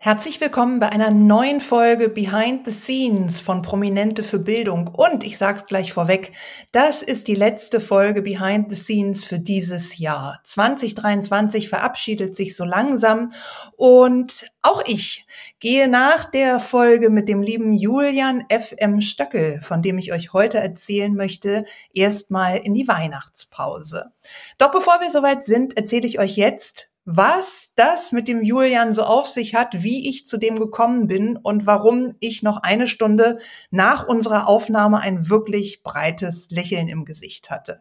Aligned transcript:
Herzlich 0.00 0.40
willkommen 0.40 0.78
bei 0.78 0.90
einer 0.90 1.10
neuen 1.10 1.58
Folge 1.58 2.08
Behind 2.08 2.64
the 2.64 2.70
Scenes 2.70 3.40
von 3.40 3.62
Prominente 3.62 4.22
für 4.22 4.38
Bildung. 4.38 4.86
Und 4.86 5.24
ich 5.24 5.38
sage 5.38 5.58
es 5.58 5.66
gleich 5.66 5.92
vorweg, 5.92 6.30
das 6.70 7.02
ist 7.02 7.26
die 7.26 7.34
letzte 7.34 7.80
Folge 7.80 8.22
Behind 8.22 8.70
the 8.70 8.76
Scenes 8.76 9.24
für 9.24 9.40
dieses 9.40 9.98
Jahr. 9.98 10.38
2023 10.44 11.68
verabschiedet 11.68 12.36
sich 12.36 12.54
so 12.54 12.64
langsam 12.64 13.32
und 13.76 14.46
auch 14.62 14.84
ich 14.86 15.26
gehe 15.58 15.88
nach 15.88 16.30
der 16.30 16.60
Folge 16.60 17.10
mit 17.10 17.28
dem 17.28 17.42
lieben 17.42 17.72
Julian 17.72 18.44
FM 18.50 19.00
Stöckel, 19.00 19.60
von 19.62 19.82
dem 19.82 19.98
ich 19.98 20.12
euch 20.12 20.32
heute 20.32 20.58
erzählen 20.58 21.12
möchte, 21.12 21.64
erstmal 21.92 22.58
in 22.58 22.72
die 22.72 22.86
Weihnachtspause. 22.86 24.12
Doch 24.58 24.70
bevor 24.70 25.00
wir 25.00 25.10
soweit 25.10 25.44
sind, 25.44 25.76
erzähle 25.76 26.06
ich 26.06 26.20
euch 26.20 26.36
jetzt, 26.36 26.88
was 27.10 27.72
das 27.74 28.12
mit 28.12 28.28
dem 28.28 28.42
Julian 28.42 28.92
so 28.92 29.02
auf 29.02 29.28
sich 29.28 29.54
hat, 29.54 29.82
wie 29.82 30.10
ich 30.10 30.28
zu 30.28 30.36
dem 30.36 30.58
gekommen 30.58 31.06
bin 31.06 31.38
und 31.38 31.64
warum 31.64 32.16
ich 32.20 32.42
noch 32.42 32.58
eine 32.58 32.86
Stunde 32.86 33.38
nach 33.70 34.06
unserer 34.06 34.46
Aufnahme 34.46 35.00
ein 35.00 35.30
wirklich 35.30 35.82
breites 35.82 36.50
Lächeln 36.50 36.86
im 36.86 37.06
Gesicht 37.06 37.48
hatte. 37.48 37.80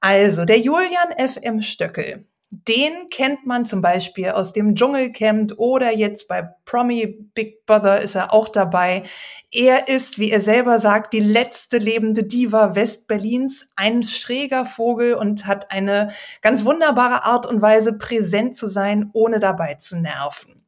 Also, 0.00 0.44
der 0.44 0.58
Julian 0.58 1.12
FM 1.16 1.62
Stöckel 1.62 2.26
den 2.54 3.08
kennt 3.08 3.46
man 3.46 3.64
zum 3.64 3.80
Beispiel 3.80 4.28
aus 4.28 4.52
dem 4.52 4.74
Dschungelcamp 4.74 5.54
oder 5.56 5.90
jetzt 5.90 6.28
bei 6.28 6.50
Promi 6.66 7.06
Big 7.32 7.64
Brother 7.64 8.02
ist 8.02 8.14
er 8.14 8.34
auch 8.34 8.50
dabei. 8.50 9.04
Er 9.50 9.88
ist, 9.88 10.18
wie 10.18 10.30
er 10.30 10.42
selber 10.42 10.78
sagt, 10.78 11.14
die 11.14 11.20
letzte 11.20 11.78
lebende 11.78 12.24
Diva 12.24 12.74
Westberlins, 12.74 13.68
ein 13.74 14.02
schräger 14.02 14.66
Vogel 14.66 15.14
und 15.14 15.46
hat 15.46 15.70
eine 15.70 16.12
ganz 16.42 16.66
wunderbare 16.66 17.24
Art 17.24 17.46
und 17.46 17.62
Weise, 17.62 17.96
präsent 17.96 18.54
zu 18.54 18.68
sein, 18.68 19.08
ohne 19.14 19.40
dabei 19.40 19.76
zu 19.76 19.96
nerven. 19.96 20.62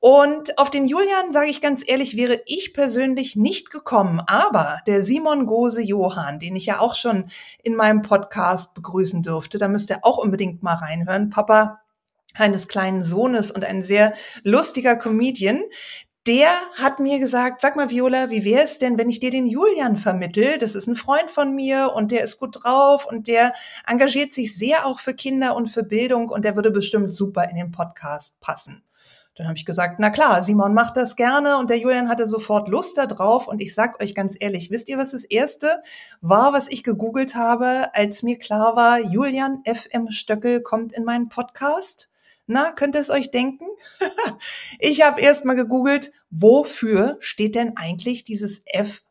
Und 0.00 0.58
auf 0.58 0.70
den 0.70 0.86
Julian, 0.86 1.32
sage 1.32 1.50
ich 1.50 1.60
ganz 1.60 1.82
ehrlich, 1.86 2.16
wäre 2.16 2.40
ich 2.46 2.72
persönlich 2.72 3.34
nicht 3.34 3.70
gekommen. 3.70 4.20
Aber 4.26 4.80
der 4.86 5.02
Simon 5.02 5.46
Gose 5.46 5.82
Johann, 5.82 6.38
den 6.38 6.54
ich 6.54 6.66
ja 6.66 6.78
auch 6.78 6.94
schon 6.94 7.30
in 7.64 7.74
meinem 7.74 8.02
Podcast 8.02 8.74
begrüßen 8.74 9.22
durfte, 9.24 9.58
da 9.58 9.66
müsst 9.66 9.90
ihr 9.90 10.00
auch 10.02 10.18
unbedingt 10.18 10.62
mal 10.62 10.74
reinhören. 10.74 11.30
Papa 11.30 11.80
eines 12.34 12.68
kleinen 12.68 13.02
Sohnes 13.02 13.50
und 13.50 13.64
ein 13.64 13.82
sehr 13.82 14.14
lustiger 14.44 14.94
Comedian, 14.94 15.62
der 16.28 16.50
hat 16.74 17.00
mir 17.00 17.18
gesagt, 17.18 17.62
sag 17.62 17.74
mal 17.74 17.88
Viola, 17.88 18.30
wie 18.30 18.44
wäre 18.44 18.62
es 18.62 18.78
denn, 18.78 18.98
wenn 18.98 19.08
ich 19.08 19.18
dir 19.18 19.30
den 19.30 19.46
Julian 19.46 19.96
vermittel? 19.96 20.58
Das 20.58 20.74
ist 20.74 20.86
ein 20.86 20.94
Freund 20.94 21.30
von 21.30 21.54
mir 21.54 21.92
und 21.96 22.12
der 22.12 22.22
ist 22.22 22.38
gut 22.38 22.62
drauf 22.62 23.06
und 23.06 23.28
der 23.28 23.54
engagiert 23.86 24.34
sich 24.34 24.54
sehr 24.54 24.84
auch 24.84 24.98
für 24.98 25.14
Kinder 25.14 25.56
und 25.56 25.68
für 25.68 25.82
Bildung 25.82 26.28
und 26.28 26.44
der 26.44 26.54
würde 26.54 26.70
bestimmt 26.70 27.14
super 27.14 27.48
in 27.48 27.56
den 27.56 27.72
Podcast 27.72 28.38
passen. 28.40 28.82
Dann 29.38 29.46
habe 29.46 29.56
ich 29.56 29.64
gesagt, 29.64 30.00
na 30.00 30.10
klar, 30.10 30.42
Simon 30.42 30.74
macht 30.74 30.96
das 30.96 31.14
gerne 31.14 31.58
und 31.58 31.70
der 31.70 31.78
Julian 31.78 32.08
hatte 32.08 32.26
sofort 32.26 32.68
Lust 32.68 32.98
darauf 32.98 33.46
und 33.46 33.62
ich 33.62 33.72
sag 33.72 34.02
euch 34.02 34.12
ganz 34.12 34.36
ehrlich, 34.38 34.72
wisst 34.72 34.88
ihr, 34.88 34.98
was 34.98 35.12
das 35.12 35.22
erste 35.22 35.84
war, 36.20 36.52
was 36.52 36.66
ich 36.66 36.82
gegoogelt 36.82 37.36
habe, 37.36 37.94
als 37.94 38.24
mir 38.24 38.36
klar 38.36 38.74
war, 38.74 38.98
Julian 38.98 39.62
FM 39.64 40.10
Stöckel 40.10 40.60
kommt 40.60 40.92
in 40.92 41.04
meinen 41.04 41.28
Podcast? 41.28 42.10
Na, 42.48 42.72
könnt 42.72 42.96
ihr 42.96 43.00
es 43.00 43.10
euch 43.10 43.30
denken? 43.30 43.64
ich 44.80 45.02
habe 45.02 45.20
erst 45.20 45.44
mal 45.44 45.54
gegoogelt, 45.54 46.10
wofür 46.30 47.16
steht 47.20 47.54
denn 47.54 47.76
eigentlich 47.76 48.24
dieses 48.24 48.62
F. 48.66 49.02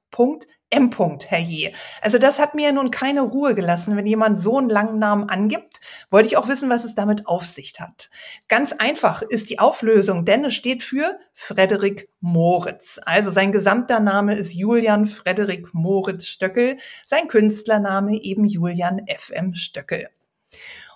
M. 0.70 0.92
Herrje. 1.28 1.72
Also 2.02 2.17
das 2.17 2.39
hat 2.39 2.54
mir 2.54 2.73
nun 2.73 2.92
keine 2.92 3.22
Ruhe 3.22 3.55
gelassen, 3.55 3.95
wenn 3.95 4.05
jemand 4.05 4.39
so 4.39 4.58
einen 4.58 4.70
langen 4.70 5.00
Namen 5.00 5.30
angibt, 5.30 5.80
wollte 6.10 6.28
ich 6.28 6.38
auch 6.38 6.48
wissen, 6.48 6.70
was 6.70 6.83
es 6.83 6.94
damit 6.94 7.28
auf 7.28 7.45
sich 7.45 7.73
hat. 7.80 8.10
Ganz 8.48 8.73
einfach 8.73 9.22
ist 9.22 9.50
die 9.50 9.60
Auflösung, 9.60 10.26
denn 10.26 10.44
es 10.45 10.55
steht 10.55 10.83
für 10.83 11.20
Frederik 11.33 12.10
Moritz. 12.20 13.00
Also 13.05 13.32
sein 13.32 13.52
gesamter 13.52 14.00
Name 14.00 14.36
ist 14.36 14.54
Julian 14.54 15.05
Frederik 15.05 15.73
Moritz 15.73 16.26
Stöckel, 16.28 16.78
sein 17.05 17.28
Künstlername 17.28 18.22
eben 18.22 18.45
Julian 18.45 19.05
FM 19.08 19.55
Stöckel. 19.55 20.10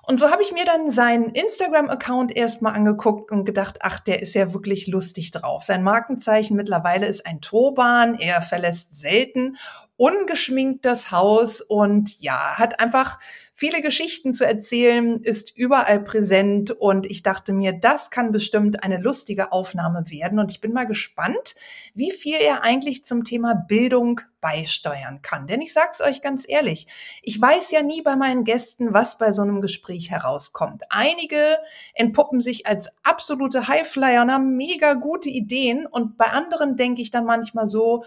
Und 0.03 0.19
so 0.19 0.31
habe 0.31 0.41
ich 0.41 0.51
mir 0.51 0.65
dann 0.65 0.91
seinen 0.91 1.29
Instagram-Account 1.29 2.35
erstmal 2.35 2.73
angeguckt 2.73 3.31
und 3.31 3.45
gedacht, 3.45 3.79
ach, 3.81 3.99
der 3.99 4.21
ist 4.21 4.33
ja 4.33 4.53
wirklich 4.53 4.87
lustig 4.87 5.31
drauf. 5.31 5.63
Sein 5.63 5.83
Markenzeichen 5.83 6.57
mittlerweile 6.57 7.05
ist 7.05 7.25
ein 7.25 7.39
Turban. 7.41 8.15
Er 8.15 8.41
verlässt 8.41 8.95
selten 8.95 9.57
ungeschminkt 10.01 10.83
das 10.83 11.11
Haus 11.11 11.61
und 11.61 12.19
ja, 12.19 12.55
hat 12.57 12.79
einfach 12.79 13.19
viele 13.61 13.83
Geschichten 13.83 14.33
zu 14.33 14.43
erzählen, 14.43 15.21
ist 15.21 15.55
überall 15.55 15.99
präsent 15.99 16.71
und 16.71 17.05
ich 17.05 17.21
dachte 17.21 17.53
mir, 17.53 17.73
das 17.73 18.09
kann 18.09 18.31
bestimmt 18.31 18.83
eine 18.83 18.97
lustige 18.97 19.51
Aufnahme 19.51 20.09
werden 20.09 20.39
und 20.39 20.51
ich 20.51 20.61
bin 20.61 20.73
mal 20.73 20.87
gespannt, 20.87 21.53
wie 21.93 22.09
viel 22.09 22.37
er 22.37 22.63
eigentlich 22.63 23.05
zum 23.05 23.23
Thema 23.23 23.53
Bildung 23.53 24.21
beisteuern 24.41 25.21
kann. 25.21 25.45
Denn 25.45 25.61
ich 25.61 25.73
sag's 25.73 26.01
euch 26.01 26.23
ganz 26.23 26.49
ehrlich, 26.49 26.87
ich 27.21 27.39
weiß 27.39 27.69
ja 27.69 27.83
nie 27.83 28.01
bei 28.01 28.15
meinen 28.15 28.45
Gästen, 28.45 28.95
was 28.95 29.19
bei 29.19 29.31
so 29.31 29.43
einem 29.43 29.61
Gespräch 29.61 30.09
herauskommt. 30.09 30.81
Einige 30.89 31.59
entpuppen 31.93 32.41
sich 32.41 32.65
als 32.65 32.89
absolute 33.03 33.67
Highflyer 33.67 34.23
und 34.23 34.31
haben 34.31 34.57
mega 34.57 34.95
gute 34.95 35.29
Ideen 35.29 35.85
und 35.85 36.17
bei 36.17 36.25
anderen 36.25 36.77
denke 36.77 37.03
ich 37.03 37.11
dann 37.11 37.25
manchmal 37.25 37.67
so, 37.67 38.05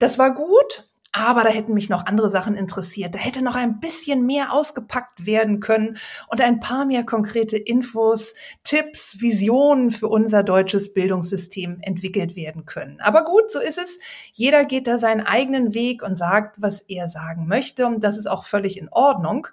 das 0.00 0.18
war 0.18 0.34
gut, 0.34 0.87
aber 1.12 1.42
da 1.42 1.48
hätten 1.48 1.74
mich 1.74 1.88
noch 1.88 2.06
andere 2.06 2.28
Sachen 2.28 2.54
interessiert. 2.54 3.14
Da 3.14 3.18
hätte 3.18 3.42
noch 3.42 3.54
ein 3.54 3.80
bisschen 3.80 4.26
mehr 4.26 4.52
ausgepackt 4.52 5.24
werden 5.24 5.60
können 5.60 5.96
und 6.28 6.40
ein 6.40 6.60
paar 6.60 6.84
mehr 6.84 7.04
konkrete 7.04 7.56
Infos, 7.56 8.34
Tipps, 8.62 9.20
Visionen 9.20 9.90
für 9.90 10.08
unser 10.08 10.42
deutsches 10.42 10.92
Bildungssystem 10.92 11.78
entwickelt 11.80 12.36
werden 12.36 12.66
können. 12.66 13.00
Aber 13.00 13.24
gut, 13.24 13.50
so 13.50 13.58
ist 13.58 13.78
es. 13.78 14.00
Jeder 14.32 14.64
geht 14.64 14.86
da 14.86 14.98
seinen 14.98 15.22
eigenen 15.22 15.72
Weg 15.74 16.02
und 16.02 16.16
sagt, 16.16 16.60
was 16.60 16.82
er 16.82 17.08
sagen 17.08 17.46
möchte 17.46 17.86
und 17.86 18.04
das 18.04 18.18
ist 18.18 18.26
auch 18.26 18.44
völlig 18.44 18.78
in 18.78 18.88
Ordnung. 18.90 19.48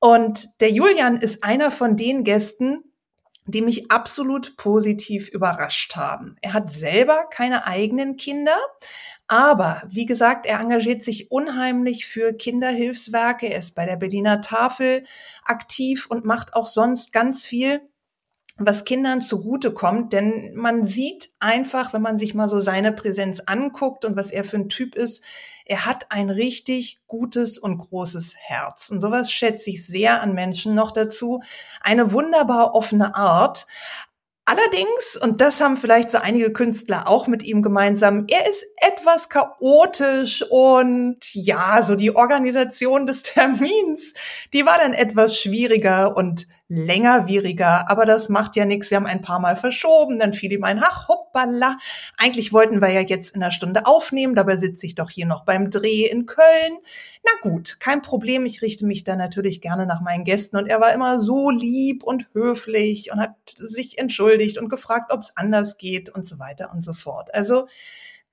Und 0.00 0.60
der 0.60 0.70
Julian 0.70 1.16
ist 1.16 1.44
einer 1.44 1.70
von 1.70 1.96
den 1.96 2.24
Gästen, 2.24 2.84
die 3.46 3.60
mich 3.60 3.90
absolut 3.90 4.56
positiv 4.56 5.28
überrascht 5.28 5.96
haben. 5.96 6.36
Er 6.40 6.54
hat 6.54 6.72
selber 6.72 7.26
keine 7.30 7.66
eigenen 7.66 8.16
Kinder, 8.16 8.56
aber 9.26 9.82
wie 9.90 10.06
gesagt, 10.06 10.46
er 10.46 10.60
engagiert 10.60 11.04
sich 11.04 11.30
unheimlich 11.30 12.06
für 12.06 12.32
Kinderhilfswerke. 12.32 13.46
Er 13.46 13.58
ist 13.58 13.74
bei 13.74 13.84
der 13.84 13.96
Berliner 13.96 14.40
Tafel 14.40 15.04
aktiv 15.44 16.06
und 16.08 16.24
macht 16.24 16.54
auch 16.54 16.66
sonst 16.66 17.12
ganz 17.12 17.44
viel 17.44 17.82
was 18.56 18.84
Kindern 18.84 19.20
zugutekommt, 19.20 20.12
denn 20.12 20.52
man 20.54 20.84
sieht 20.86 21.30
einfach, 21.40 21.92
wenn 21.92 22.02
man 22.02 22.18
sich 22.18 22.34
mal 22.34 22.48
so 22.48 22.60
seine 22.60 22.92
Präsenz 22.92 23.40
anguckt 23.40 24.04
und 24.04 24.16
was 24.16 24.30
er 24.30 24.44
für 24.44 24.56
ein 24.56 24.68
Typ 24.68 24.94
ist, 24.94 25.24
er 25.64 25.86
hat 25.86 26.10
ein 26.10 26.30
richtig 26.30 27.00
gutes 27.06 27.58
und 27.58 27.78
großes 27.78 28.34
Herz. 28.36 28.90
Und 28.90 29.00
sowas 29.00 29.32
schätze 29.32 29.70
ich 29.70 29.86
sehr 29.86 30.20
an 30.20 30.34
Menschen 30.34 30.74
noch 30.74 30.92
dazu. 30.92 31.42
Eine 31.80 32.12
wunderbar 32.12 32.74
offene 32.74 33.14
Art. 33.14 33.66
Allerdings, 34.46 35.16
und 35.16 35.40
das 35.40 35.62
haben 35.62 35.78
vielleicht 35.78 36.10
so 36.10 36.18
einige 36.18 36.52
Künstler 36.52 37.08
auch 37.08 37.26
mit 37.28 37.42
ihm 37.42 37.62
gemeinsam, 37.62 38.26
er 38.28 38.46
ist 38.46 38.62
etwas 38.76 39.30
chaotisch 39.30 40.44
und 40.50 41.34
ja, 41.34 41.82
so 41.82 41.96
die 41.96 42.14
Organisation 42.14 43.06
des 43.06 43.22
Termins, 43.22 44.12
die 44.52 44.66
war 44.66 44.76
dann 44.76 44.92
etwas 44.92 45.38
schwieriger 45.38 46.14
und 46.14 46.46
längerwieriger, 46.68 47.88
aber 47.88 48.04
das 48.04 48.28
macht 48.28 48.54
ja 48.54 48.66
nichts. 48.66 48.90
Wir 48.90 48.98
haben 48.98 49.06
ein 49.06 49.22
paar 49.22 49.38
Mal 49.38 49.56
verschoben, 49.56 50.18
dann 50.18 50.34
fiel 50.34 50.52
ihm 50.52 50.64
ein, 50.64 50.78
ach 50.82 51.08
hoppala, 51.34 51.78
eigentlich 52.16 52.52
wollten 52.52 52.80
wir 52.80 52.90
ja 52.90 53.00
jetzt 53.00 53.34
in 53.34 53.42
einer 53.42 53.50
Stunde 53.50 53.86
aufnehmen, 53.86 54.34
dabei 54.34 54.56
sitze 54.56 54.86
ich 54.86 54.94
doch 54.94 55.10
hier 55.10 55.26
noch 55.26 55.44
beim 55.44 55.70
Dreh 55.70 56.06
in 56.06 56.26
Köln. 56.26 56.78
Na 57.24 57.32
gut, 57.42 57.78
kein 57.80 58.02
Problem, 58.02 58.46
ich 58.46 58.62
richte 58.62 58.86
mich 58.86 59.04
da 59.04 59.16
natürlich 59.16 59.60
gerne 59.60 59.86
nach 59.86 60.00
meinen 60.00 60.24
Gästen 60.24 60.56
und 60.56 60.66
er 60.66 60.80
war 60.80 60.92
immer 60.92 61.20
so 61.20 61.50
lieb 61.50 62.02
und 62.02 62.26
höflich 62.32 63.10
und 63.12 63.20
hat 63.20 63.34
sich 63.46 63.98
entschuldigt 63.98 64.58
und 64.58 64.68
gefragt, 64.68 65.12
ob 65.12 65.22
es 65.22 65.36
anders 65.36 65.78
geht 65.78 66.08
und 66.10 66.26
so 66.26 66.38
weiter 66.38 66.70
und 66.72 66.84
so 66.84 66.94
fort. 66.94 67.34
Also 67.34 67.66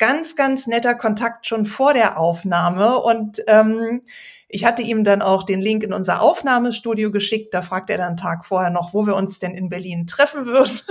ganz, 0.02 0.36
ganz 0.36 0.66
netter 0.66 0.96
Kontakt 0.96 1.46
schon 1.46 1.68
vor 1.68 1.94
der 1.94 2.18
Aufnahme 2.18 2.98
und 2.98 3.40
ähm, 3.46 4.02
ich 4.50 4.66
hatte 4.66 4.82
ihm 4.82 5.04
dann 5.04 5.22
auch 5.22 5.44
den 5.44 5.62
Link 5.62 5.84
in 5.84 5.94
unser 5.94 6.24
Aufnahmestudio 6.24 7.12
geschickt. 7.12 7.54
Da 7.54 7.62
fragt 7.62 7.92
er 7.92 8.00
dann 8.00 8.18
Tag 8.18 8.44
vorher 8.44 8.72
noch, 8.72 8.96
wo 8.96 9.06
wir 9.06 9.16
uns 9.16 9.38
denn 9.38 9.54
in 9.54 9.70
Berlin 9.70 10.08
treffen 10.08 10.48
würden. 10.48 10.82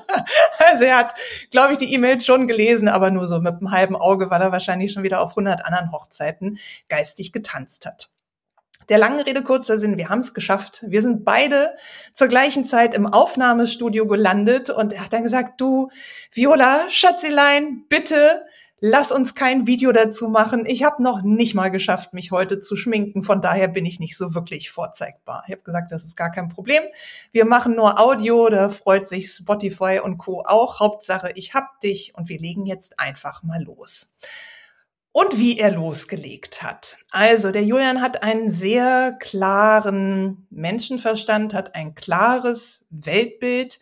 also 0.70 0.84
er 0.84 0.98
hat, 0.98 1.14
glaube 1.50 1.72
ich, 1.72 1.78
die 1.78 1.92
E-Mail 1.92 2.22
schon 2.22 2.46
gelesen, 2.46 2.86
aber 2.86 3.10
nur 3.10 3.26
so 3.26 3.40
mit 3.40 3.54
einem 3.54 3.72
halben 3.72 3.96
Auge, 3.96 4.30
weil 4.30 4.40
er 4.40 4.52
wahrscheinlich 4.52 4.92
schon 4.92 5.02
wieder 5.02 5.20
auf 5.20 5.30
100 5.30 5.66
anderen 5.66 5.90
Hochzeiten 5.90 6.58
geistig 6.88 7.32
getanzt 7.32 7.86
hat. 7.86 8.08
der 8.88 8.98
langen 8.98 9.20
Rede 9.20 9.42
kurzer 9.42 9.78
Sinn, 9.78 9.98
wir 9.98 10.10
haben 10.10 10.20
es 10.20 10.32
geschafft. 10.32 10.84
Wir 10.86 11.02
sind 11.02 11.24
beide 11.24 11.74
zur 12.14 12.28
gleichen 12.28 12.66
Zeit 12.66 12.94
im 12.94 13.08
Aufnahmestudio 13.08 14.06
gelandet 14.06 14.70
und 14.70 14.92
er 14.92 15.06
hat 15.06 15.12
dann 15.12 15.24
gesagt, 15.24 15.60
du, 15.60 15.90
Viola, 16.32 16.88
Schatzelein, 16.88 17.84
bitte 17.88 18.46
lass 18.80 19.12
uns 19.12 19.34
kein 19.34 19.66
Video 19.66 19.92
dazu 19.92 20.28
machen. 20.28 20.64
Ich 20.66 20.82
habe 20.84 21.02
noch 21.02 21.22
nicht 21.22 21.54
mal 21.54 21.70
geschafft, 21.70 22.12
mich 22.12 22.32
heute 22.32 22.58
zu 22.58 22.76
schminken. 22.76 23.22
Von 23.22 23.40
daher 23.40 23.68
bin 23.68 23.86
ich 23.86 24.00
nicht 24.00 24.16
so 24.16 24.34
wirklich 24.34 24.70
vorzeigbar. 24.70 25.44
Ich 25.46 25.52
habe 25.52 25.62
gesagt, 25.62 25.92
das 25.92 26.04
ist 26.04 26.16
gar 26.16 26.30
kein 26.30 26.48
Problem. 26.48 26.82
Wir 27.32 27.44
machen 27.44 27.76
nur 27.76 28.00
Audio, 28.00 28.48
da 28.48 28.68
freut 28.68 29.06
sich 29.06 29.30
Spotify 29.30 30.00
und 30.02 30.18
Co. 30.18 30.42
auch. 30.42 30.80
Hauptsache, 30.80 31.32
ich 31.34 31.54
hab 31.54 31.80
dich 31.80 32.14
und 32.16 32.28
wir 32.28 32.38
legen 32.38 32.66
jetzt 32.66 32.98
einfach 32.98 33.42
mal 33.42 33.62
los 33.62 34.12
und 35.12 35.38
wie 35.38 35.58
er 35.58 35.72
losgelegt 35.72 36.62
hat. 36.62 36.98
Also 37.10 37.50
der 37.50 37.64
Julian 37.64 38.00
hat 38.00 38.22
einen 38.22 38.50
sehr 38.50 39.16
klaren 39.18 40.46
Menschenverstand, 40.50 41.52
hat 41.52 41.74
ein 41.74 41.94
klares 41.94 42.86
Weltbild 42.90 43.80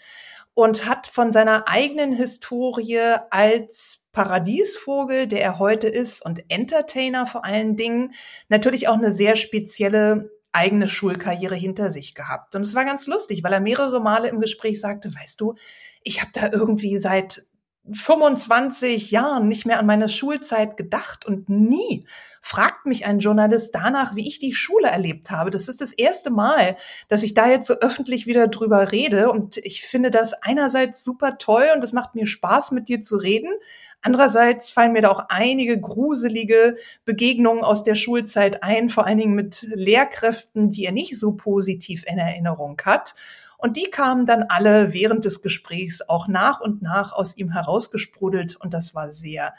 und 0.59 0.87
hat 0.87 1.07
von 1.07 1.31
seiner 1.31 1.69
eigenen 1.69 2.13
Historie 2.13 2.99
als 3.31 4.09
Paradiesvogel, 4.11 5.29
der 5.29 5.41
er 5.41 5.61
heute 5.61 5.87
ist 5.87 6.21
und 6.27 6.51
Entertainer 6.51 7.29
vor 7.29 7.45
allen 7.45 7.77
Dingen, 7.77 8.13
natürlich 8.49 8.89
auch 8.89 8.99
eine 8.99 9.13
sehr 9.13 9.37
spezielle 9.37 10.33
eigene 10.51 10.89
Schulkarriere 10.89 11.55
hinter 11.55 11.91
sich 11.91 12.17
gehabt. 12.17 12.57
Und 12.57 12.63
es 12.63 12.75
war 12.75 12.85
ganz 12.85 13.07
lustig, 13.07 13.45
weil 13.45 13.53
er 13.53 13.61
mehrere 13.61 14.01
Male 14.01 14.31
im 14.31 14.41
Gespräch 14.41 14.81
sagte, 14.81 15.15
weißt 15.15 15.41
du, 15.41 15.55
ich 16.03 16.21
habe 16.21 16.33
da 16.35 16.51
irgendwie 16.53 16.99
seit 16.99 17.45
25 17.93 19.11
Jahren 19.11 19.49
nicht 19.49 19.67
mehr 19.67 19.79
an 19.79 19.87
meine 19.87 20.09
Schulzeit 20.09 20.77
gedacht 20.77 21.27
und 21.27 21.49
nie 21.49 22.07
fragt 22.41 22.87
mich 22.87 23.05
ein 23.07 23.19
Journalist 23.19 23.75
danach, 23.75 24.15
wie 24.15 24.27
ich 24.27 24.39
die 24.39 24.55
Schule 24.55 24.89
erlebt 24.89 25.31
habe. 25.31 25.51
Das 25.51 25.69
ist 25.69 25.81
das 25.81 25.93
erste 25.93 26.31
Mal, 26.31 26.77
dass 27.09 27.23
ich 27.23 27.35
da 27.35 27.49
jetzt 27.49 27.67
so 27.67 27.75
öffentlich 27.75 28.27
wieder 28.27 28.49
drüber 28.49 28.93
rede 28.93 29.31
und 29.31 29.59
ich 29.59 29.83
finde 29.83 30.11
das 30.11 30.35
einerseits 30.35 31.05
super 31.05 31.39
toll 31.39 31.69
und 31.75 31.85
es 31.85 31.93
macht 31.93 32.15
mir 32.15 32.27
Spaß, 32.27 32.71
mit 32.71 32.89
dir 32.89 33.03
zu 33.03 33.17
reden. 33.17 33.53
Andererseits 34.01 34.71
fallen 34.71 34.93
mir 34.93 35.03
da 35.03 35.11
auch 35.11 35.27
einige 35.29 35.81
gruselige 35.81 36.77
Begegnungen 37.05 37.65
aus 37.65 37.85
der 37.85 37.97
Schulzeit 37.97 38.63
ein, 38.63 38.89
vor 38.89 39.07
allen 39.07 39.19
Dingen 39.19 39.35
mit 39.35 39.67
Lehrkräften, 39.75 40.71
die 40.71 40.85
er 40.85 40.93
nicht 40.93 41.19
so 41.19 41.33
positiv 41.33 42.05
in 42.07 42.19
Erinnerung 42.19 42.81
hat. 42.85 43.15
Und 43.59 43.77
die 43.77 43.91
kamen 43.91 44.25
dann 44.25 44.45
alle 44.49 44.95
während 44.95 45.25
des 45.25 45.43
Gesprächs 45.43 46.01
auch 46.09 46.29
nach 46.29 46.61
und 46.61 46.81
nach 46.81 47.13
aus 47.13 47.37
ihm 47.37 47.51
herausgesprudelt. 47.51 48.57
Und 48.57 48.73
das 48.73 48.95
war 48.95 49.13
sehr, 49.13 49.53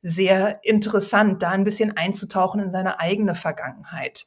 sehr 0.00 0.64
interessant, 0.64 1.42
da 1.42 1.50
ein 1.50 1.62
bisschen 1.62 1.96
einzutauchen 1.96 2.60
in 2.60 2.70
seine 2.70 2.98
eigene 2.98 3.34
Vergangenheit. 3.34 4.24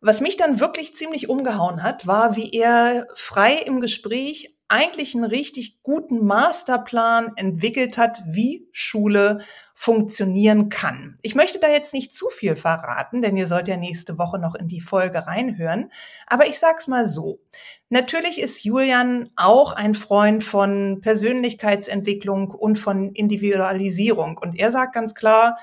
Was 0.00 0.22
mich 0.22 0.38
dann 0.38 0.60
wirklich 0.60 0.96
ziemlich 0.96 1.28
umgehauen 1.28 1.82
hat, 1.82 2.06
war, 2.06 2.36
wie 2.36 2.50
er 2.50 3.06
frei 3.14 3.52
im 3.54 3.80
Gespräch 3.80 4.58
eigentlich 4.70 5.14
einen 5.14 5.24
richtig 5.24 5.82
guten 5.82 6.24
Masterplan 6.24 7.32
entwickelt 7.36 7.98
hat, 7.98 8.22
wie 8.26 8.68
Schule 8.72 9.40
funktionieren 9.74 10.68
kann. 10.68 11.18
Ich 11.22 11.34
möchte 11.34 11.58
da 11.58 11.68
jetzt 11.68 11.92
nicht 11.92 12.14
zu 12.14 12.28
viel 12.28 12.54
verraten, 12.54 13.20
denn 13.20 13.36
ihr 13.36 13.46
sollt 13.46 13.66
ja 13.66 13.76
nächste 13.76 14.16
Woche 14.16 14.38
noch 14.38 14.54
in 14.54 14.68
die 14.68 14.80
Folge 14.80 15.26
reinhören. 15.26 15.90
Aber 16.26 16.46
ich 16.46 16.58
sag's 16.58 16.86
mal 16.86 17.06
so. 17.06 17.40
Natürlich 17.88 18.40
ist 18.40 18.62
Julian 18.62 19.30
auch 19.36 19.72
ein 19.72 19.94
Freund 19.94 20.44
von 20.44 21.00
Persönlichkeitsentwicklung 21.00 22.50
und 22.50 22.78
von 22.78 23.12
Individualisierung. 23.12 24.38
Und 24.38 24.56
er 24.58 24.70
sagt 24.70 24.94
ganz 24.94 25.14
klar, 25.14 25.58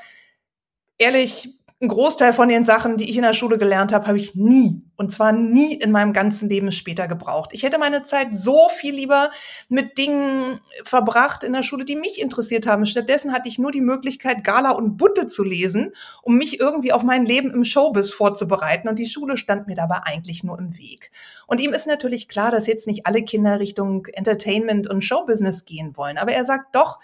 ehrlich, 0.98 1.62
ein 1.81 1.88
Großteil 1.88 2.33
von 2.33 2.50
den 2.50 2.63
Sachen, 2.63 2.98
die 2.98 3.09
ich 3.09 3.18
in 3.18 3.24
der 3.24 3.33
Schule 3.33 3.57
gelernt 3.57 3.94
habe, 3.94 4.07
habe 4.07 4.18
ich 4.18 4.36
nie, 4.36 4.81
und 4.98 5.12
zwar 5.12 5.32
nie 5.32 5.76
in 5.76 5.92
meinem 5.92 6.12
ganzen 6.12 6.50
Leben 6.50 6.72
später 6.72 7.08
gebraucht. 7.08 7.52
Ich 7.54 7.62
hätte 7.64 7.78
meine 7.78 8.04
Zeit 8.04 8.36
so 8.36 8.68
viel 8.76 8.96
lieber 8.96 9.30
mit 9.70 9.98
Dingen 10.00 10.60
verbracht 10.84 11.44
in 11.44 11.54
der 11.54 11.62
Schule, 11.62 11.86
die 11.86 11.96
mich 11.96 12.20
interessiert 12.20 12.66
haben. 12.66 12.88
Stattdessen 12.88 13.32
hatte 13.32 13.48
ich 13.48 13.60
nur 13.60 13.72
die 13.72 13.82
Möglichkeit, 13.82 14.44
Gala 14.44 14.72
und 14.72 14.98
Bunte 14.98 15.28
zu 15.28 15.44
lesen, 15.44 15.94
um 16.24 16.38
mich 16.38 16.60
irgendwie 16.60 16.92
auf 16.92 17.04
mein 17.04 17.28
Leben 17.28 17.52
im 17.52 17.64
Showbiz 17.64 18.10
vorzubereiten. 18.10 18.90
Und 18.90 18.98
die 18.98 19.06
Schule 19.06 19.38
stand 19.38 19.68
mir 19.68 19.76
dabei 19.76 20.00
eigentlich 20.04 20.44
nur 20.44 20.58
im 20.58 20.78
Weg. 20.80 21.12
Und 21.46 21.62
ihm 21.62 21.74
ist 21.74 21.86
natürlich 21.86 22.28
klar, 22.28 22.50
dass 22.50 22.66
jetzt 22.66 22.88
nicht 22.88 23.06
alle 23.06 23.24
Kinder 23.24 23.60
Richtung 23.60 24.08
Entertainment 24.08 24.90
und 24.90 25.04
Showbusiness 25.04 25.66
gehen 25.66 25.96
wollen. 25.96 26.18
Aber 26.18 26.32
er 26.32 26.44
sagt 26.44 26.76
doch, 26.76 27.00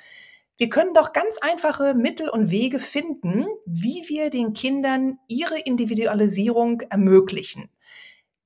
wir 0.58 0.70
können 0.70 0.94
doch 0.94 1.14
ganz 1.14 1.40
einfache 1.40 1.94
Mittel 1.94 2.30
und 2.30 2.50
Wege 2.50 2.80
finden, 2.80 3.46
wie 3.66 4.04
wir 4.08 4.30
den 4.30 4.54
Kindern 4.54 5.18
ihre 5.28 5.60
Individualisierung 5.60 6.82
ermöglichen. 6.90 7.70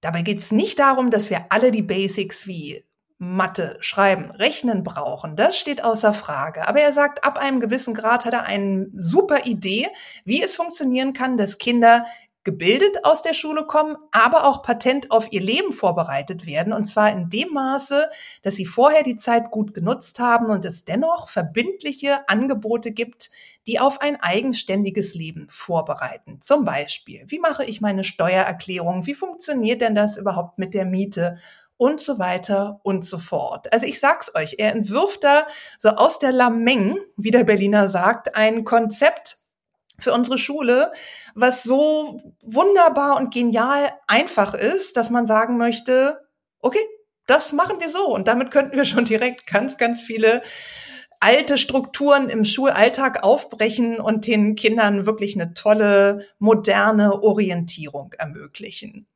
Dabei 0.02 0.22
geht 0.22 0.40
es 0.40 0.52
nicht 0.52 0.80
darum, 0.80 1.10
dass 1.10 1.30
wir 1.30 1.48
alle 1.50 1.72
die 1.72 1.82
Basics 1.82 2.48
wie 2.48 2.84
Mathe, 3.20 3.78
Schreiben, 3.80 4.30
Rechnen 4.30 4.84
brauchen. 4.84 5.36
Das 5.36 5.58
steht 5.58 5.84
außer 5.84 6.14
Frage. 6.14 6.68
Aber 6.68 6.82
er 6.82 6.94
sagt, 6.94 7.26
ab 7.26 7.38
einem 7.38 7.60
gewissen 7.60 7.96
Grad 7.96 8.26
hat 8.26 8.34
er 8.34 8.46
eine 8.46 8.88
super 8.96 9.46
Idee, 9.46 9.88
wie 10.24 10.44
es 10.44 10.56
funktionieren 10.56 11.14
kann, 11.14 11.36
dass 11.36 11.58
Kinder 11.58 12.06
gebildet 12.48 13.04
aus 13.04 13.22
der 13.22 13.34
Schule 13.34 13.66
kommen, 13.68 13.98
aber 14.14 14.46
auch 14.46 14.62
patent 14.62 15.12
auf 15.12 15.34
ihr 15.34 15.42
Leben 15.42 15.74
vorbereitet 15.74 16.46
werden. 16.46 16.72
Und 16.72 16.86
zwar 16.86 17.12
in 17.12 17.30
dem 17.30 17.52
Maße, 17.52 18.10
dass 18.42 18.56
sie 18.56 18.66
vorher 18.66 19.04
die 19.04 19.18
Zeit 19.18 19.52
gut 19.52 19.74
genutzt 19.74 20.20
haben 20.20 20.46
und 20.46 20.64
es 20.64 20.86
dennoch 20.86 21.28
verbindliche 21.28 22.30
Angebote 22.30 22.94
gibt, 22.94 23.32
die 23.68 23.82
auf 23.82 24.00
ein 24.00 24.16
eigenständiges 24.22 25.14
Leben 25.14 25.50
vorbereiten. 25.52 26.40
Zum 26.40 26.64
Beispiel, 26.64 27.26
wie 27.28 27.40
mache 27.40 27.66
ich 27.66 27.82
meine 27.82 28.06
Steuererklärung? 28.06 29.06
Wie 29.06 29.14
funktioniert 29.14 29.82
denn 29.82 29.94
das 29.94 30.16
überhaupt 30.16 30.58
mit 30.58 30.74
der 30.74 30.86
Miete? 30.86 31.40
und 31.80 32.02
so 32.02 32.18
weiter 32.18 32.80
und 32.82 33.06
so 33.06 33.20
fort. 33.20 33.72
Also 33.72 33.86
ich 33.86 34.00
sag's 34.00 34.34
euch, 34.34 34.56
er 34.58 34.72
entwirft 34.72 35.24
da 35.24 35.46
so 35.78 35.90
aus 35.90 36.18
der 36.18 36.32
Lameng, 36.32 36.98
wie 37.18 37.30
der 37.30 37.44
Berliner 37.44 37.88
sagt, 37.88 38.36
ein 38.36 38.64
Konzept 38.64 39.38
für 40.00 40.14
unsere 40.14 40.38
Schule, 40.38 40.92
was 41.34 41.64
so 41.64 42.22
wunderbar 42.44 43.18
und 43.18 43.34
genial 43.34 43.92
einfach 44.08 44.54
ist, 44.54 44.98
dass 44.98 45.10
man 45.10 45.26
sagen 45.26 45.58
möchte, 45.58 46.20
okay, 46.60 46.86
das 47.26 47.52
machen 47.54 47.80
wir 47.80 47.90
so. 47.90 48.08
Und 48.08 48.28
damit 48.28 48.52
könnten 48.52 48.78
wir 48.78 48.86
schon 48.86 49.06
direkt 49.06 49.48
ganz, 49.48 49.78
ganz 49.78 50.02
viele 50.02 50.42
alte 51.20 51.58
Strukturen 51.58 52.30
im 52.30 52.46
Schulalltag 52.46 53.24
aufbrechen 53.24 54.00
und 54.00 54.28
den 54.28 54.56
Kindern 54.56 55.06
wirklich 55.06 55.36
eine 55.36 55.54
tolle, 55.54 56.26
moderne 56.40 57.24
Orientierung 57.24 58.14
ermöglichen. 58.18 59.08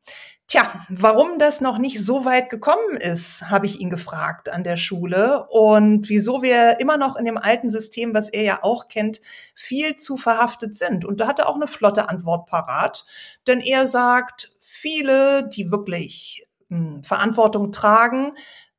Tja, 0.51 0.69
warum 0.89 1.39
das 1.39 1.61
noch 1.61 1.77
nicht 1.77 2.03
so 2.03 2.25
weit 2.25 2.49
gekommen 2.49 2.97
ist, 2.97 3.49
habe 3.49 3.65
ich 3.65 3.79
ihn 3.79 3.89
gefragt 3.89 4.49
an 4.49 4.65
der 4.65 4.75
Schule. 4.75 5.47
Und 5.47 6.09
wieso 6.09 6.41
wir 6.41 6.81
immer 6.81 6.97
noch 6.97 7.15
in 7.15 7.23
dem 7.23 7.37
alten 7.37 7.69
System, 7.69 8.13
was 8.13 8.27
er 8.27 8.43
ja 8.43 8.59
auch 8.61 8.89
kennt, 8.89 9.21
viel 9.55 9.95
zu 9.95 10.17
verhaftet 10.17 10.75
sind. 10.75 11.05
Und 11.05 11.21
da 11.21 11.27
hat 11.27 11.39
er 11.39 11.47
auch 11.47 11.55
eine 11.55 11.67
flotte 11.67 12.09
Antwort 12.09 12.47
parat, 12.47 13.05
denn 13.47 13.61
er 13.61 13.87
sagt, 13.87 14.51
viele, 14.59 15.47
die 15.47 15.71
wirklich 15.71 16.45
hm, 16.67 17.01
Verantwortung 17.01 17.71
tragen, 17.71 18.33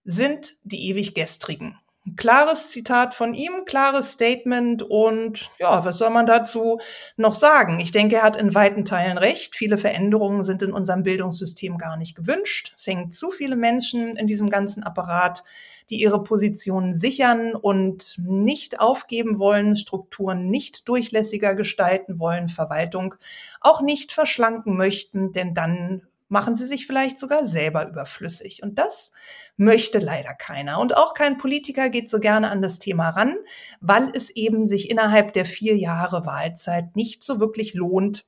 sind 0.05 0.53
die 0.65 0.91
ewig 0.91 1.15
gestrigen 1.15 1.79
klares 2.17 2.71
Zitat 2.71 3.15
von 3.15 3.33
ihm, 3.33 3.65
klares 3.65 4.13
Statement 4.13 4.83
und 4.83 5.51
ja, 5.59 5.85
was 5.85 5.99
soll 5.99 6.11
man 6.11 6.27
dazu 6.27 6.81
noch 7.17 7.33
sagen? 7.33 7.79
Ich 7.81 7.93
denke, 7.93 8.17
er 8.17 8.23
hat 8.23 8.37
in 8.37 8.55
weiten 8.55 8.85
Teilen 8.85 9.19
recht. 9.19 9.55
Viele 9.55 9.79
Veränderungen 9.79 10.43
sind 10.43 10.63
in 10.63 10.73
unserem 10.73 11.05
Bildungssystem 11.05 11.79
gar 11.79 11.97
nicht 11.97 12.17
gewünscht. 12.17 12.73
Es 12.77 12.87
hängen 12.87 13.13
zu 13.13 13.31
viele 13.31 13.57
Menschen 13.57 14.17
in 14.17 14.27
diesem 14.27 14.51
ganzen 14.51 14.83
Apparat, 14.83 15.45
die 15.91 16.01
ihre 16.01 16.23
Positionen 16.23 16.93
sichern 16.93 17.55
und 17.55 18.19
nicht 18.19 18.81
aufgeben 18.81 19.39
wollen, 19.39 19.77
Strukturen 19.77 20.49
nicht 20.49 20.89
durchlässiger 20.89 21.55
gestalten 21.55 22.19
wollen, 22.19 22.49
Verwaltung 22.49 23.15
auch 23.61 23.81
nicht 23.81 24.13
verschlanken 24.13 24.77
möchten, 24.77 25.33
denn 25.33 25.55
dann 25.55 26.03
machen 26.33 26.57
sie 26.57 26.65
sich 26.65 26.87
vielleicht 26.87 27.21
sogar 27.21 27.47
selber 27.47 27.87
überflüssig. 27.87 28.63
Und 28.63 28.79
das 28.79 29.13
möchte 29.59 29.99
leider 29.99 30.33
keiner. 30.33 30.81
Und 30.81 30.97
auch 30.97 31.13
kein 31.13 31.37
Politiker 31.37 31.91
geht 31.91 32.09
so 32.09 32.21
gerne 32.21 32.51
an 32.51 32.63
das 32.63 32.79
Thema 32.79 33.11
ran, 33.11 33.37
weil 33.81 34.11
es 34.15 34.31
eben 34.31 34.67
sich 34.67 34.89
innerhalb 34.89 35.35
der 35.35 35.45
vier 35.45 35.77
Jahre 35.77 36.25
Wahlzeit 36.25 36.97
nicht 36.97 37.23
so 37.23 37.39
wirklich 37.39 37.75
lohnt, 37.75 38.25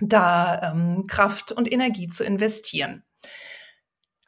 da 0.00 0.72
ähm, 0.72 1.06
Kraft 1.06 1.52
und 1.52 1.72
Energie 1.72 2.08
zu 2.08 2.24
investieren. 2.24 3.04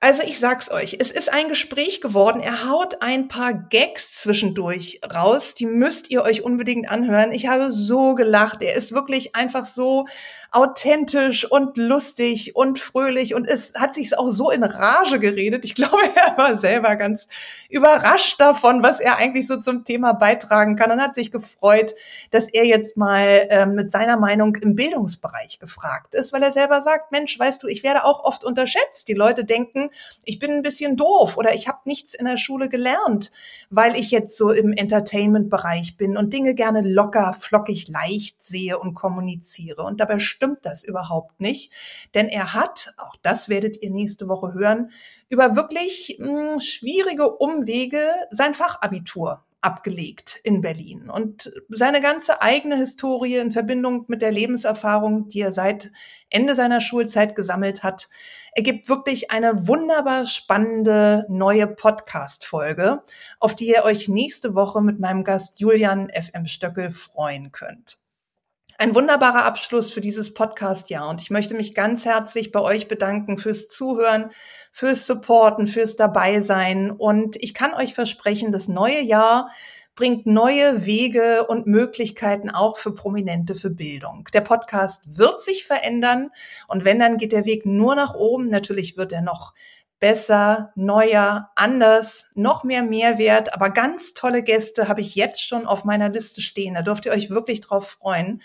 Also 0.02 0.23
ich 0.23 0.38
sag's 0.38 0.71
euch, 0.71 0.97
es 0.99 1.11
ist 1.11 1.30
ein 1.30 1.50
Gespräch 1.50 2.00
geworden. 2.00 2.40
Er 2.40 2.71
haut 2.71 3.02
ein 3.02 3.28
paar 3.28 3.52
Gags 3.52 4.14
zwischendurch 4.14 4.99
raus, 5.14 5.54
die 5.54 5.66
müsst 5.66 6.11
ihr 6.11 6.23
euch 6.23 6.42
unbedingt 6.42 6.88
anhören. 6.88 7.33
Ich 7.33 7.49
habe 7.49 7.71
so 7.71 8.14
gelacht. 8.14 8.62
Er 8.62 8.75
ist 8.75 8.92
wirklich 8.92 9.37
einfach 9.37 9.66
so 9.66 10.07
authentisch 10.52 11.45
und 11.50 11.76
lustig 11.76 12.57
und 12.57 12.78
fröhlich 12.78 13.35
und 13.35 13.47
es 13.47 13.75
hat 13.76 13.95
sich 13.95 14.16
auch 14.19 14.28
so 14.28 14.50
in 14.50 14.64
Rage 14.64 15.21
geredet. 15.21 15.66
Ich 15.66 15.75
glaube, 15.80 15.99
er 16.14 16.37
war 16.38 16.57
selber 16.57 16.97
ganz 16.97 17.28
überrascht 17.69 18.40
davon, 18.40 18.83
was 18.83 19.00
er 19.00 19.19
eigentlich 19.19 19.47
so 19.47 19.61
zum 19.61 19.85
Thema 19.85 20.12
beitragen 20.12 20.76
kann 20.76 20.90
und 20.90 21.00
hat 21.00 21.14
sich 21.14 21.30
gefreut, 21.30 21.95
dass 22.30 22.49
er 22.49 22.64
jetzt 22.64 22.97
mal 22.97 23.47
äh, 23.50 23.66
mit 23.66 23.92
seiner 23.92 24.16
Meinung 24.16 24.57
im 24.57 24.75
Bildungsbereich 24.75 25.59
gefragt 25.59 26.14
ist, 26.14 26.33
weil 26.33 26.42
er 26.42 26.52
selber 26.52 26.80
sagt, 26.80 27.12
Mensch, 27.12 27.38
weißt 27.38 27.62
du, 27.62 27.69
ich 27.69 27.83
werde 27.83 28.04
auch 28.04 28.25
oft 28.25 28.45
unterschätzt. 28.45 29.07
Die 29.07 29.14
Leute 29.14 29.45
denken, 29.45 29.89
ich 30.25 30.38
bin 30.38 30.50
ein 30.50 30.62
bisschen 30.62 30.97
doof 30.97 31.37
oder 31.37 31.54
ich 31.54 31.68
habe 31.68 31.78
nichts 31.85 32.14
in 32.14 32.26
der 32.26 32.37
Schule 32.37 32.68
gelernt, 32.68 33.32
weil 33.70 33.97
ich 33.97 34.11
jetzt 34.11 34.37
so 34.37 34.50
im 34.50 34.73
Entertainment-Bereich 34.73 35.97
bin 35.97 36.16
und 36.16 36.32
Dinge 36.32 36.54
gerne 36.54 36.80
locker, 36.82 37.32
flockig, 37.32 37.88
leicht 37.88 38.42
sehe 38.42 38.78
und 38.78 38.94
kommuniziere. 38.94 39.82
Und 39.82 40.00
dabei 40.00 40.18
stimmt 40.18 40.64
das 40.64 40.85
überhaupt 40.85 41.40
nicht. 41.40 41.73
Denn 42.14 42.28
er 42.28 42.54
hat, 42.54 42.94
auch 42.99 43.16
das 43.23 43.49
werdet 43.49 43.82
ihr 43.82 43.90
nächste 43.90 44.28
Woche 44.28 44.54
hören, 44.54 44.90
über 45.28 45.56
wirklich 45.56 46.16
mh, 46.18 46.52
hm, 46.52 46.61
schwierige 46.61 47.37
Umwege 47.37 48.02
sein 48.30 48.54
Fachabitur 48.54 49.44
abgelegt 49.62 50.40
in 50.43 50.61
Berlin. 50.61 51.11
Und 51.11 51.52
seine 51.69 52.00
ganze 52.00 52.40
eigene 52.43 52.76
Historie 52.76 53.37
in 53.37 53.52
Verbindung 53.52 54.05
mit 54.09 54.23
der 54.23 54.33
Lebenserfahrung, 54.33 55.29
die 55.29 55.40
er 55.40 55.52
seit 55.52 55.93
Ende 56.31 56.55
seiner 56.55 56.81
Schulzeit 56.81 57.37
gesammelt 57.37 57.83
hat, 57.83 58.09
ergibt 58.52 58.88
wirklich 58.88 59.31
eine 59.31 59.69
wunderbar 59.69 60.26
spannende 60.26 61.26
neue 61.29 61.67
Podcast-Folge, 61.67 63.02
auf 63.38 63.55
die 63.55 63.69
ihr 63.69 63.85
euch 63.85 64.09
nächste 64.09 64.55
Woche 64.55 64.83
mit 64.83 64.99
meinem 64.99 65.25
Gast 65.25 65.61
Julian 65.61 66.11
FM 66.11 66.47
Stöckel 66.47 66.90
freuen 66.90 67.52
könnt. 67.52 67.99
Ein 68.80 68.94
wunderbarer 68.94 69.44
Abschluss 69.44 69.90
für 69.90 70.00
dieses 70.00 70.32
Podcast-Jahr 70.32 71.06
und 71.10 71.20
ich 71.20 71.28
möchte 71.28 71.52
mich 71.52 71.75
ganz 71.75 72.06
herzlich 72.06 72.50
bei 72.50 72.60
euch 72.60 72.88
bedanken 72.88 73.37
fürs 73.37 73.68
Zuhören, 73.68 74.30
fürs 74.72 75.06
Supporten, 75.06 75.66
fürs 75.66 75.96
Dabeisein 75.96 76.90
und 76.90 77.37
ich 77.37 77.52
kann 77.52 77.75
euch 77.75 77.92
versprechen, 77.92 78.52
das 78.52 78.68
neue 78.68 79.02
Jahr 79.02 79.50
bringt 79.96 80.25
neue 80.25 80.87
Wege 80.87 81.46
und 81.46 81.66
Möglichkeiten 81.66 82.49
auch 82.49 82.78
für 82.78 82.94
Prominente 82.94 83.54
für 83.54 83.68
Bildung. 83.68 84.26
Der 84.32 84.40
Podcast 84.40 85.02
wird 85.14 85.42
sich 85.42 85.66
verändern 85.66 86.30
und 86.66 86.87
wenn, 86.87 86.99
dann 86.99 87.18
geht 87.18 87.32
der 87.32 87.44
Weg 87.44 87.66
nur 87.66 87.94
nach 87.96 88.14
oben. 88.14 88.49
Natürlich 88.49 88.96
wird 88.96 89.12
er 89.12 89.20
noch 89.20 89.52
besser, 90.00 90.72
neuer, 90.75 91.50
anders, 91.54 92.30
noch 92.34 92.64
mehr 92.64 92.82
Mehrwert. 92.82 93.54
Aber 93.54 93.70
ganz 93.70 94.14
tolle 94.14 94.42
Gäste 94.42 94.88
habe 94.88 95.02
ich 95.02 95.14
jetzt 95.14 95.46
schon 95.46 95.66
auf 95.66 95.84
meiner 95.84 96.08
Liste 96.08 96.40
stehen. 96.40 96.75
Da 96.75 96.82
dürft 96.82 97.04
ihr 97.04 97.12
euch 97.12 97.30
wirklich 97.30 97.60
drauf 97.60 97.99
freuen. 98.00 98.42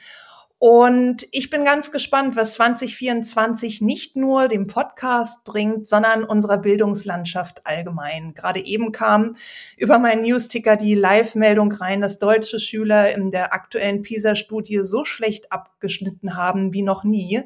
Und 0.57 1.27
ich 1.31 1.49
bin 1.49 1.65
ganz 1.65 1.91
gespannt, 1.91 2.37
was 2.37 2.53
2024 2.53 3.81
nicht 3.81 4.15
nur 4.15 4.47
dem 4.47 4.67
Podcast 4.67 5.43
bringt, 5.43 5.87
sondern 5.87 6.23
unserer 6.23 6.57
Bildungslandschaft 6.57 7.67
allgemein. 7.67 8.33
Gerade 8.33 8.63
eben 8.63 8.93
kam 8.93 9.35
über 9.77 9.99
meinen 9.99 10.21
Newsticker 10.23 10.77
die 10.77 10.95
Live-Meldung 10.95 11.73
rein, 11.73 11.99
dass 11.99 12.19
deutsche 12.19 12.59
Schüler 12.59 13.13
in 13.13 13.31
der 13.31 13.53
aktuellen 13.53 14.01
PISA-Studie 14.01 14.79
so 14.83 15.03
schlecht 15.03 15.51
abgeschnitten 15.51 16.37
haben 16.37 16.73
wie 16.73 16.83
noch 16.83 17.03
nie. 17.03 17.43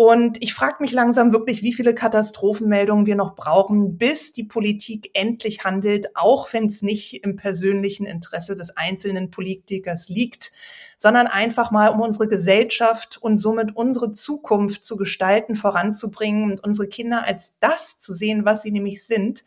Und 0.00 0.40
ich 0.40 0.54
frage 0.54 0.76
mich 0.78 0.92
langsam 0.92 1.32
wirklich, 1.32 1.64
wie 1.64 1.72
viele 1.72 1.92
Katastrophenmeldungen 1.92 3.06
wir 3.06 3.16
noch 3.16 3.34
brauchen, 3.34 3.98
bis 3.98 4.32
die 4.32 4.44
Politik 4.44 5.10
endlich 5.12 5.64
handelt, 5.64 6.14
auch 6.14 6.52
wenn 6.52 6.66
es 6.66 6.82
nicht 6.82 7.24
im 7.24 7.34
persönlichen 7.34 8.06
Interesse 8.06 8.54
des 8.54 8.76
einzelnen 8.76 9.32
Politikers 9.32 10.08
liegt, 10.08 10.52
sondern 10.98 11.26
einfach 11.26 11.72
mal, 11.72 11.88
um 11.88 12.00
unsere 12.00 12.28
Gesellschaft 12.28 13.18
und 13.20 13.38
somit 13.38 13.74
unsere 13.74 14.12
Zukunft 14.12 14.84
zu 14.84 14.96
gestalten, 14.96 15.56
voranzubringen 15.56 16.52
und 16.52 16.62
unsere 16.62 16.86
Kinder 16.86 17.24
als 17.24 17.54
das 17.58 17.98
zu 17.98 18.14
sehen, 18.14 18.44
was 18.44 18.62
sie 18.62 18.70
nämlich 18.70 19.04
sind 19.04 19.42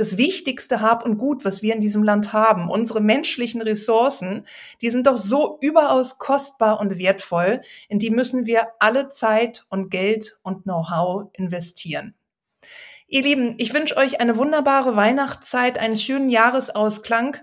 das 0.00 0.16
wichtigste 0.16 0.80
Hab 0.80 1.04
und 1.04 1.18
Gut, 1.18 1.44
was 1.44 1.60
wir 1.60 1.74
in 1.74 1.82
diesem 1.82 2.02
Land 2.02 2.32
haben, 2.32 2.70
unsere 2.70 3.02
menschlichen 3.02 3.60
Ressourcen, 3.60 4.46
die 4.80 4.88
sind 4.88 5.06
doch 5.06 5.18
so 5.18 5.58
überaus 5.60 6.16
kostbar 6.16 6.80
und 6.80 6.98
wertvoll, 6.98 7.60
in 7.90 7.98
die 7.98 8.08
müssen 8.08 8.46
wir 8.46 8.68
alle 8.78 9.10
Zeit 9.10 9.66
und 9.68 9.90
Geld 9.90 10.38
und 10.42 10.62
Know-how 10.62 11.28
investieren. 11.34 12.14
Ihr 13.08 13.20
Lieben, 13.20 13.56
ich 13.58 13.74
wünsche 13.74 13.98
euch 13.98 14.22
eine 14.22 14.38
wunderbare 14.38 14.96
Weihnachtszeit, 14.96 15.76
einen 15.76 15.96
schönen 15.96 16.30
Jahresausklang. 16.30 17.36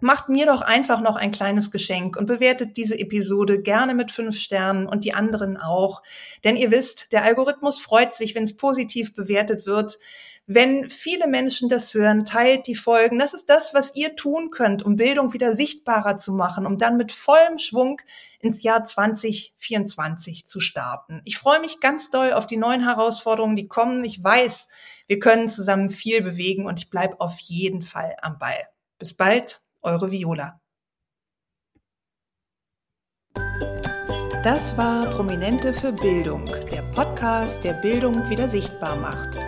Macht 0.00 0.28
mir 0.28 0.46
doch 0.46 0.60
einfach 0.60 1.00
noch 1.00 1.16
ein 1.16 1.32
kleines 1.32 1.72
Geschenk 1.72 2.16
und 2.16 2.26
bewertet 2.26 2.76
diese 2.76 2.96
Episode 2.96 3.60
gerne 3.60 3.96
mit 3.96 4.12
fünf 4.12 4.38
Sternen 4.38 4.86
und 4.86 5.02
die 5.02 5.14
anderen 5.14 5.56
auch. 5.56 6.04
Denn 6.44 6.54
ihr 6.54 6.70
wisst, 6.70 7.12
der 7.12 7.24
Algorithmus 7.24 7.80
freut 7.80 8.14
sich, 8.14 8.36
wenn 8.36 8.44
es 8.44 8.56
positiv 8.56 9.14
bewertet 9.16 9.66
wird. 9.66 9.98
Wenn 10.50 10.88
viele 10.88 11.26
Menschen 11.26 11.68
das 11.68 11.92
hören, 11.92 12.24
teilt 12.24 12.66
die 12.68 12.74
Folgen. 12.74 13.18
Das 13.18 13.34
ist 13.34 13.50
das, 13.50 13.74
was 13.74 13.94
ihr 13.94 14.16
tun 14.16 14.48
könnt, 14.50 14.82
um 14.82 14.96
Bildung 14.96 15.34
wieder 15.34 15.52
sichtbarer 15.52 16.16
zu 16.16 16.32
machen, 16.32 16.64
um 16.64 16.78
dann 16.78 16.96
mit 16.96 17.12
vollem 17.12 17.58
Schwung 17.58 18.00
ins 18.40 18.62
Jahr 18.62 18.82
2024 18.82 20.48
zu 20.48 20.60
starten. 20.60 21.20
Ich 21.26 21.36
freue 21.36 21.60
mich 21.60 21.80
ganz 21.80 22.10
doll 22.10 22.32
auf 22.32 22.46
die 22.46 22.56
neuen 22.56 22.82
Herausforderungen, 22.82 23.56
die 23.56 23.68
kommen. 23.68 24.02
Ich 24.04 24.24
weiß, 24.24 24.70
wir 25.06 25.18
können 25.18 25.50
zusammen 25.50 25.90
viel 25.90 26.22
bewegen 26.22 26.64
und 26.64 26.80
ich 26.80 26.88
bleibe 26.88 27.20
auf 27.20 27.38
jeden 27.40 27.82
Fall 27.82 28.16
am 28.22 28.38
Ball. 28.38 28.68
Bis 28.98 29.12
bald, 29.12 29.60
eure 29.82 30.10
Viola. 30.10 30.62
Das 34.42 34.78
war 34.78 35.10
Prominente 35.10 35.74
für 35.74 35.92
Bildung, 35.92 36.46
der 36.46 36.80
Podcast, 36.94 37.64
der 37.64 37.74
Bildung 37.74 38.30
wieder 38.30 38.48
sichtbar 38.48 38.96
macht. 38.96 39.47